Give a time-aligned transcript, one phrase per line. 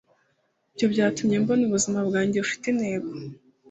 [0.71, 3.09] ibyo byatumye mbona ubuzima bwanjye bufite intego